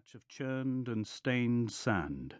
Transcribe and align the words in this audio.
patch 0.00 0.14
of 0.14 0.26
churned 0.28 0.88
and 0.88 1.06
stained 1.06 1.70
sand. 1.70 2.34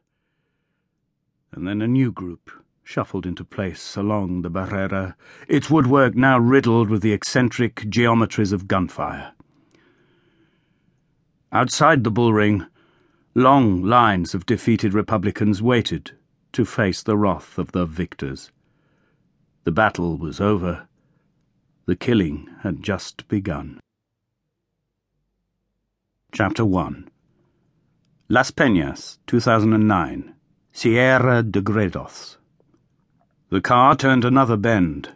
And 1.53 1.67
then 1.69 1.83
a 1.83 1.89
new 1.89 2.11
group 2.11 2.51
shuffled 2.83 3.27
into 3.27 3.45
place 3.45 3.97
along 3.97 4.41
the 4.41 4.51
Barrera, 4.51 5.15
its 5.47 5.69
woodwork 5.69 6.15
now 6.15 6.39
riddled 6.39 6.89
with 6.89 7.03
the 7.03 7.13
eccentric 7.13 7.75
geometries 7.91 8.55
of 8.55 8.67
gunfire. 8.67 9.33
Outside 11.53 12.03
the 12.03 12.11
bullring, 12.11 12.67
long 13.35 13.83
lines 13.83 14.35
of 14.35 14.47
defeated 14.47 14.95
Republicans 14.95 15.61
waited 15.61 16.13
to 16.53 16.65
face 16.65 17.03
the 17.03 17.19
wrath 17.19 17.59
of 17.59 17.73
the 17.73 17.85
victors. 17.85 18.51
The 19.65 19.73
battle 19.73 20.17
was 20.17 20.41
over. 20.41 20.89
The 21.85 21.97
killing 21.97 22.49
had 22.63 22.83
just 22.83 23.29
begun. 23.29 23.81
Chapter 26.33 26.65
1 26.65 27.11
Las 28.33 28.53
Peñas, 28.53 29.19
2009. 29.27 30.35
Sierra 30.71 31.43
de 31.43 31.61
Gredos. 31.61 32.37
The 33.49 33.61
car 33.61 33.97
turned 33.97 34.25
another 34.25 34.57
bend, 34.57 35.09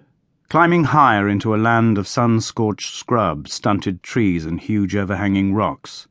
climbing 0.49 0.83
higher 0.83 1.29
into 1.29 1.55
a 1.55 1.57
land 1.57 1.97
of 1.97 2.09
sun 2.09 2.41
scorched 2.41 2.93
scrub, 2.93 3.47
stunted 3.47 4.03
trees, 4.03 4.45
and 4.45 4.59
huge 4.59 4.97
overhanging 4.97 5.55
rocks. 5.55 6.09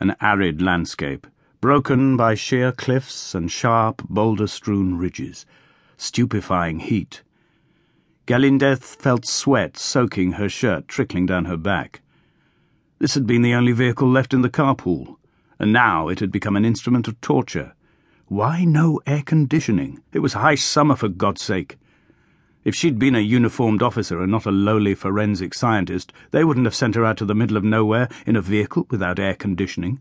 An 0.00 0.16
arid 0.20 0.60
landscape, 0.60 1.24
broken 1.60 2.16
by 2.16 2.34
sheer 2.34 2.72
cliffs 2.72 3.32
and 3.32 3.48
sharp, 3.48 4.02
boulder 4.08 4.48
strewn 4.48 4.98
ridges, 4.98 5.46
stupefying 5.96 6.80
heat. 6.80 7.22
Galindez 8.26 8.96
felt 8.96 9.24
sweat 9.24 9.76
soaking 9.76 10.32
her 10.32 10.48
shirt, 10.48 10.88
trickling 10.88 11.26
down 11.26 11.44
her 11.44 11.56
back. 11.56 12.00
This 12.98 13.14
had 13.14 13.24
been 13.24 13.42
the 13.42 13.54
only 13.54 13.70
vehicle 13.70 14.10
left 14.10 14.34
in 14.34 14.42
the 14.42 14.50
carpool 14.50 15.18
and 15.58 15.72
now 15.72 16.08
it 16.08 16.20
had 16.20 16.30
become 16.30 16.56
an 16.56 16.64
instrument 16.64 17.08
of 17.08 17.20
torture. 17.20 17.74
Why 18.26 18.64
no 18.64 19.00
air 19.06 19.22
conditioning? 19.24 20.02
It 20.12 20.18
was 20.18 20.32
high 20.32 20.56
summer, 20.56 20.96
for 20.96 21.08
God's 21.08 21.42
sake. 21.42 21.78
If 22.64 22.74
she'd 22.74 22.98
been 22.98 23.14
a 23.14 23.20
uniformed 23.20 23.82
officer 23.82 24.20
and 24.20 24.32
not 24.32 24.44
a 24.44 24.50
lowly 24.50 24.96
forensic 24.96 25.54
scientist, 25.54 26.12
they 26.32 26.42
wouldn't 26.42 26.66
have 26.66 26.74
sent 26.74 26.96
her 26.96 27.04
out 27.04 27.16
to 27.18 27.24
the 27.24 27.34
middle 27.34 27.56
of 27.56 27.62
nowhere 27.62 28.08
in 28.26 28.34
a 28.34 28.40
vehicle 28.40 28.88
without 28.90 29.20
air 29.20 29.34
conditioning. 29.34 30.00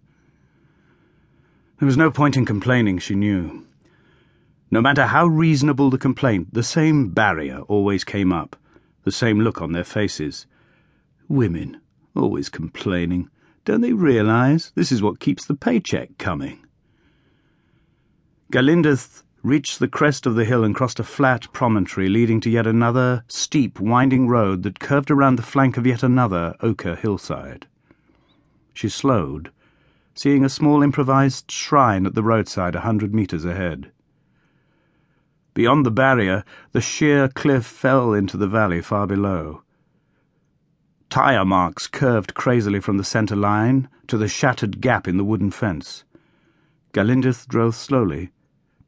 There 1.80 1.86
was 1.86 1.98
no 1.98 2.10
point 2.10 2.36
in 2.36 2.46
complaining, 2.46 2.98
she 2.98 3.14
knew. 3.14 3.68
No 4.72 4.82
matter 4.82 5.06
how 5.06 5.28
reasonable 5.28 5.92
the 5.92 6.00
complaint, 6.00 6.54
the 6.54 6.64
same 6.64 7.10
barrier 7.10 7.60
always 7.68 8.04
came 8.04 8.34
up, 8.34 8.56
the 9.04 9.12
same 9.12 9.42
look 9.42 9.62
on 9.62 9.74
their 9.74 9.84
faces. 9.84 10.48
Women, 11.28 11.82
always 12.16 12.50
complaining. 12.50 13.30
Don't 13.66 13.82
they 13.82 13.94
realize 13.94 14.72
this 14.76 14.92
is 14.92 15.02
what 15.02 15.20
keeps 15.20 15.46
the 15.46 15.56
paycheck 15.56 16.20
coming? 16.20 16.66
Galindez 18.52 19.24
reached 19.42 19.80
the 19.80 19.88
crest 19.88 20.28
of 20.28 20.36
the 20.36 20.46
hill 20.46 20.64
and 20.64 20.76
crossed 20.76 21.00
a 21.00 21.04
flat 21.04 21.52
promontory 21.52 22.08
leading 22.08 22.40
to 22.42 22.50
yet 22.50 22.68
another 22.68 23.24
steep, 23.28 23.80
winding 23.80 24.28
road 24.28 24.62
that 24.64 24.80
curved 24.80 25.10
around 25.10 25.36
the 25.36 25.44
flank 25.44 25.78
of 25.78 25.86
yet 25.86 26.04
another 26.04 26.56
ochre 26.62 26.96
hillside. 26.96 27.66
She 28.74 28.88
slowed, 28.88 29.52
seeing 30.14 30.46
a 30.46 30.50
small 30.50 30.84
improvised 30.84 31.50
shrine 31.50 32.06
at 32.06 32.14
the 32.14 32.24
roadside 32.24 32.76
a 32.76 32.82
hundred 32.82 33.16
metres 33.16 33.46
ahead. 33.46 33.92
Beyond 35.56 35.86
the 35.86 35.92
barrier, 35.92 36.44
the 36.72 36.82
sheer 36.82 37.30
cliff 37.30 37.66
fell 37.66 38.14
into 38.14 38.38
the 38.38 38.48
valley 38.48 38.82
far 38.82 39.08
below. 39.08 39.64
Tire 41.16 41.46
marks 41.46 41.88
curved 41.88 42.34
crazily 42.34 42.82
from 42.82 42.98
the 42.98 43.04
centre 43.06 43.38
line 43.38 43.88
to 44.08 44.18
the 44.18 44.28
shattered 44.28 44.82
gap 44.82 45.08
in 45.08 45.16
the 45.16 45.24
wooden 45.24 45.50
fence. 45.50 46.04
Galindez 46.92 47.46
drove 47.48 47.74
slowly, 47.74 48.32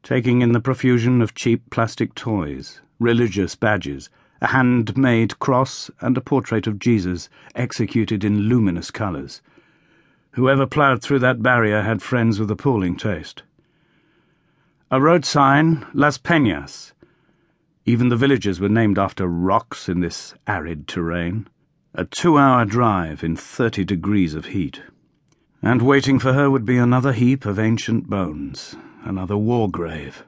taking 0.02 0.42
in 0.42 0.52
the 0.52 0.60
profusion 0.60 1.22
of 1.22 1.34
cheap 1.34 1.62
plastic 1.70 2.14
toys, 2.14 2.82
religious 2.98 3.54
badges, 3.54 4.10
a 4.42 4.48
handmade 4.48 5.38
cross, 5.38 5.90
and 6.02 6.18
a 6.18 6.20
portrait 6.20 6.66
of 6.66 6.78
Jesus 6.78 7.30
executed 7.54 8.22
in 8.22 8.40
luminous 8.40 8.90
colours. 8.90 9.40
Whoever 10.32 10.66
ploughed 10.66 11.00
through 11.00 11.20
that 11.20 11.42
barrier 11.42 11.80
had 11.80 12.02
friends 12.02 12.38
with 12.38 12.50
appalling 12.50 12.96
taste. 12.96 13.42
A 14.90 15.00
road 15.00 15.24
sign, 15.24 15.86
Las 15.94 16.18
Peñas. 16.18 16.92
Even 17.86 18.10
the 18.10 18.16
villages 18.16 18.60
were 18.60 18.68
named 18.68 18.98
after 18.98 19.26
rocks 19.26 19.88
in 19.88 20.00
this 20.00 20.34
arid 20.46 20.86
terrain. 20.86 21.48
A 21.98 22.04
two 22.04 22.38
hour 22.38 22.64
drive 22.64 23.24
in 23.24 23.34
30 23.34 23.84
degrees 23.84 24.34
of 24.34 24.46
heat. 24.46 24.82
And 25.60 25.82
waiting 25.82 26.20
for 26.20 26.32
her 26.32 26.48
would 26.48 26.64
be 26.64 26.78
another 26.78 27.12
heap 27.12 27.44
of 27.44 27.58
ancient 27.58 28.08
bones, 28.08 28.76
another 29.02 29.36
war 29.36 29.68
grave. 29.68 30.22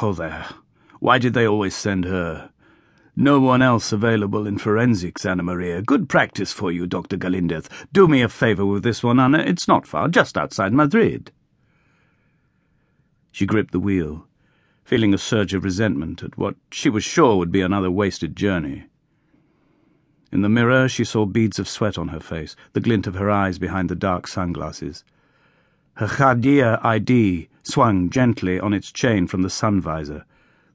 Oh, 0.00 0.14
there. 0.14 0.46
why 0.98 1.18
did 1.18 1.34
they 1.34 1.46
always 1.46 1.76
send 1.76 2.06
her? 2.06 2.50
No 3.14 3.38
one 3.40 3.60
else 3.60 3.92
available 3.92 4.46
in 4.46 4.56
forensics, 4.56 5.26
Ana 5.26 5.42
María. 5.42 5.84
Good 5.84 6.08
practice 6.08 6.50
for 6.50 6.72
you, 6.72 6.86
Dr. 6.86 7.18
Galindez. 7.18 7.68
Do 7.92 8.08
me 8.08 8.22
a 8.22 8.28
favour 8.30 8.64
with 8.64 8.82
this 8.82 9.02
one, 9.02 9.20
Ana. 9.20 9.40
It's 9.40 9.68
not 9.68 9.86
far, 9.86 10.08
just 10.08 10.38
outside 10.38 10.72
Madrid. 10.72 11.30
She 13.30 13.44
gripped 13.44 13.72
the 13.72 13.80
wheel, 13.80 14.26
feeling 14.82 15.12
a 15.12 15.18
surge 15.18 15.52
of 15.52 15.62
resentment 15.62 16.22
at 16.22 16.38
what 16.38 16.54
she 16.72 16.88
was 16.88 17.04
sure 17.04 17.36
would 17.36 17.52
be 17.52 17.60
another 17.60 17.90
wasted 17.90 18.34
journey. 18.34 18.86
In 20.32 20.42
the 20.42 20.48
mirror, 20.48 20.88
she 20.88 21.04
saw 21.04 21.26
beads 21.26 21.58
of 21.58 21.68
sweat 21.68 21.98
on 21.98 22.08
her 22.08 22.20
face, 22.20 22.54
the 22.72 22.80
glint 22.80 23.06
of 23.06 23.16
her 23.16 23.28
eyes 23.30 23.58
behind 23.58 23.88
the 23.88 23.96
dark 23.96 24.28
sunglasses. 24.28 25.02
Her 25.94 26.06
Guardia 26.06 26.78
ID 26.82 27.48
swung 27.64 28.10
gently 28.10 28.60
on 28.60 28.72
its 28.72 28.92
chain 28.92 29.26
from 29.26 29.42
the 29.42 29.50
sun 29.50 29.80
visor, 29.80 30.24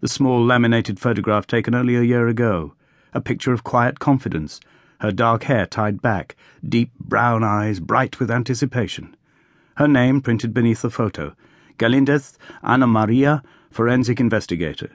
the 0.02 0.10
small 0.10 0.44
laminated 0.44 1.00
photograph 1.00 1.48
taken 1.48 1.74
only 1.74 1.96
a 1.96 2.02
year 2.02 2.28
ago, 2.28 2.74
a 3.14 3.22
picture 3.22 3.54
of 3.54 3.64
quiet 3.64 4.00
confidence, 4.00 4.60
her 5.00 5.12
dark 5.12 5.44
hair 5.44 5.66
tied 5.66 6.02
back, 6.02 6.36
deep 6.68 6.92
brown 7.00 7.44
eyes 7.44 7.80
bright 7.80 8.20
with 8.20 8.30
anticipation. 8.30 9.16
Her 9.76 9.88
name 9.88 10.22
printed 10.22 10.54
beneath 10.54 10.82
the 10.82 10.90
photo 10.90 11.34
Galindez 11.78 12.38
Ana 12.62 12.88
María, 12.88 13.42
forensic 13.72 14.20
investigator. 14.20 14.92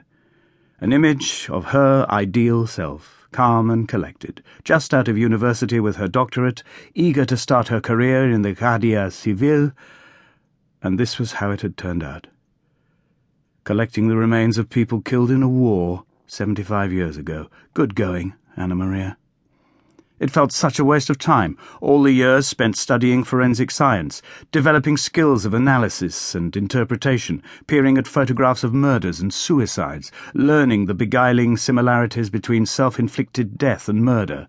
An 0.79 0.93
image 0.93 1.47
of 1.49 1.65
her 1.65 2.05
ideal 2.09 2.67
self 2.67 3.20
calm 3.31 3.69
and 3.69 3.87
collected, 3.87 4.43
just 4.63 4.93
out 4.93 5.07
of 5.07 5.17
university 5.17 5.79
with 5.79 5.95
her 5.95 6.07
doctorate, 6.07 6.63
eager 6.93 7.25
to 7.25 7.37
start 7.37 7.69
her 7.69 7.81
career 7.81 8.29
in 8.29 8.41
the 8.41 8.53
Guardia 8.53 9.09
Civil, 9.11 9.71
and 10.81 10.99
this 10.99 11.19
was 11.19 11.33
how 11.33 11.51
it 11.51 11.61
had 11.61 11.77
turned 11.77 12.03
out. 12.03 12.27
Collecting 13.63 14.07
the 14.07 14.17
remains 14.17 14.57
of 14.57 14.69
people 14.69 15.01
killed 15.01 15.31
in 15.31 15.43
a 15.43 15.49
war 15.49 16.03
seventy 16.25 16.63
five 16.63 16.91
years 16.91 17.17
ago. 17.17 17.47
Good 17.73 17.95
going, 17.95 18.33
Ana 18.57 18.75
María. 18.75 19.17
It 20.21 20.29
felt 20.29 20.51
such 20.51 20.77
a 20.77 20.85
waste 20.85 21.09
of 21.09 21.17
time, 21.17 21.57
all 21.81 22.03
the 22.03 22.11
years 22.11 22.45
spent 22.45 22.77
studying 22.77 23.23
forensic 23.23 23.71
science, 23.71 24.21
developing 24.51 24.95
skills 24.95 25.45
of 25.45 25.53
analysis 25.55 26.35
and 26.35 26.55
interpretation, 26.55 27.41
peering 27.65 27.97
at 27.97 28.07
photographs 28.07 28.63
of 28.63 28.71
murders 28.71 29.19
and 29.19 29.33
suicides, 29.33 30.11
learning 30.35 30.85
the 30.85 30.93
beguiling 30.93 31.57
similarities 31.57 32.29
between 32.29 32.67
self-inflicted 32.67 33.57
death 33.57 33.89
and 33.89 34.05
murder, 34.05 34.47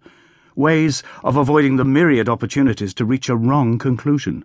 ways 0.55 1.03
of 1.25 1.39
avoiding 1.39 1.77
the 1.77 1.87
myriad 1.87 2.29
opportunities 2.29 2.93
to 2.93 3.07
reach 3.07 3.31
a 3.31 3.35
wrong 3.35 3.79
conclusion. 3.79 4.45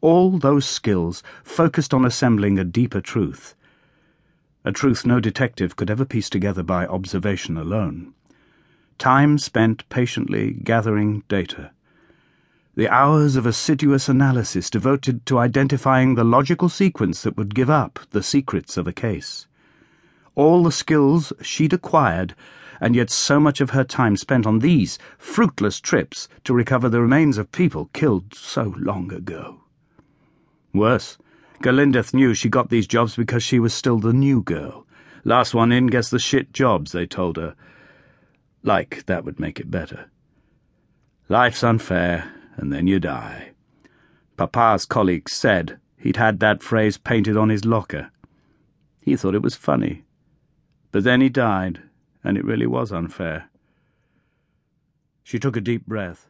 All 0.00 0.38
those 0.38 0.64
skills 0.64 1.24
focused 1.42 1.92
on 1.92 2.04
assembling 2.04 2.56
a 2.56 2.62
deeper 2.62 3.00
truth. 3.00 3.56
A 4.64 4.70
truth 4.70 5.04
no 5.04 5.18
detective 5.18 5.74
could 5.74 5.90
ever 5.90 6.04
piece 6.04 6.30
together 6.30 6.62
by 6.62 6.86
observation 6.86 7.56
alone 7.56 8.14
time 8.98 9.38
spent 9.38 9.88
patiently 9.88 10.50
gathering 10.52 11.22
data. 11.28 11.70
The 12.74 12.88
hours 12.88 13.36
of 13.36 13.46
assiduous 13.46 14.08
analysis 14.08 14.70
devoted 14.70 15.24
to 15.26 15.38
identifying 15.38 16.14
the 16.14 16.24
logical 16.24 16.68
sequence 16.68 17.22
that 17.22 17.36
would 17.36 17.54
give 17.54 17.70
up 17.70 17.98
the 18.10 18.22
secrets 18.22 18.76
of 18.76 18.86
a 18.86 18.92
case. 18.92 19.46
All 20.34 20.62
the 20.62 20.70
skills 20.70 21.32
she'd 21.42 21.72
acquired, 21.72 22.34
and 22.80 22.94
yet 22.94 23.10
so 23.10 23.40
much 23.40 23.60
of 23.60 23.70
her 23.70 23.82
time 23.82 24.16
spent 24.16 24.46
on 24.46 24.60
these 24.60 24.98
fruitless 25.16 25.80
trips 25.80 26.28
to 26.44 26.54
recover 26.54 26.88
the 26.88 27.00
remains 27.00 27.38
of 27.38 27.50
people 27.50 27.90
killed 27.92 28.34
so 28.34 28.74
long 28.78 29.12
ago. 29.12 29.60
Worse, 30.72 31.18
Galindez 31.62 32.14
knew 32.14 32.34
she 32.34 32.48
got 32.48 32.70
these 32.70 32.86
jobs 32.86 33.16
because 33.16 33.42
she 33.42 33.58
was 33.58 33.74
still 33.74 33.98
the 33.98 34.12
new 34.12 34.42
girl. 34.42 34.86
Last 35.24 35.54
one 35.54 35.72
in 35.72 35.88
gets 35.88 36.10
the 36.10 36.20
shit 36.20 36.52
jobs, 36.52 36.92
they 36.92 37.06
told 37.06 37.36
her 37.36 37.56
like 38.68 39.06
that 39.06 39.24
would 39.24 39.40
make 39.40 39.58
it 39.58 39.70
better. 39.70 40.10
Life's 41.28 41.64
unfair, 41.64 42.30
and 42.56 42.72
then 42.72 42.86
you 42.86 43.00
die. 43.00 43.52
Papa's 44.36 44.84
colleagues 44.84 45.32
said 45.32 45.80
he'd 45.96 46.16
had 46.16 46.38
that 46.38 46.62
phrase 46.62 46.98
painted 46.98 47.36
on 47.36 47.48
his 47.48 47.64
locker. 47.64 48.10
He 49.00 49.16
thought 49.16 49.34
it 49.34 49.42
was 49.42 49.56
funny. 49.56 50.04
But 50.92 51.04
then 51.04 51.20
he 51.20 51.30
died, 51.30 51.80
and 52.22 52.36
it 52.36 52.44
really 52.44 52.66
was 52.66 52.92
unfair. 52.92 53.48
She 55.24 55.38
took 55.38 55.56
a 55.56 55.62
deep 55.62 55.86
breath, 55.86 56.28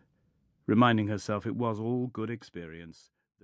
reminding 0.67 1.09
herself 1.09 1.45
it 1.45 1.57
was 1.57 1.79
all 1.81 2.07
good 2.07 2.31
experience. 2.31 3.11